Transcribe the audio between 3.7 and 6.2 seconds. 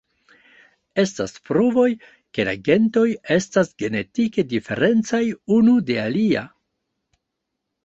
genetike diferencaj unu de